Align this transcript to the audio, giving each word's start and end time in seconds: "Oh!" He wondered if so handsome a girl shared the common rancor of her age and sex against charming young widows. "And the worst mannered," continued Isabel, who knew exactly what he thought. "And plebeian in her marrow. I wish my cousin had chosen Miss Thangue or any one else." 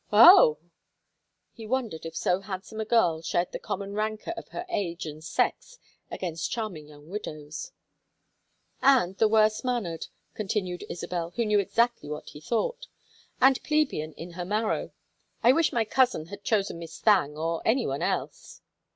"Oh!" 0.11 0.57
He 1.51 1.67
wondered 1.67 2.07
if 2.07 2.15
so 2.15 2.39
handsome 2.39 2.81
a 2.81 2.85
girl 2.85 3.21
shared 3.21 3.51
the 3.51 3.59
common 3.59 3.93
rancor 3.93 4.31
of 4.31 4.47
her 4.47 4.65
age 4.67 5.05
and 5.05 5.23
sex 5.23 5.77
against 6.09 6.49
charming 6.49 6.87
young 6.87 7.07
widows. 7.11 7.71
"And 8.81 9.15
the 9.17 9.27
worst 9.27 9.63
mannered," 9.63 10.07
continued 10.33 10.85
Isabel, 10.89 11.33
who 11.35 11.45
knew 11.45 11.59
exactly 11.59 12.09
what 12.09 12.29
he 12.29 12.41
thought. 12.41 12.87
"And 13.39 13.61
plebeian 13.61 14.13
in 14.13 14.31
her 14.31 14.43
marrow. 14.43 14.89
I 15.43 15.51
wish 15.53 15.71
my 15.71 15.85
cousin 15.85 16.25
had 16.29 16.43
chosen 16.43 16.79
Miss 16.79 16.97
Thangue 16.99 17.37
or 17.37 17.61
any 17.63 17.85
one 17.85 18.01
else." 18.01 18.61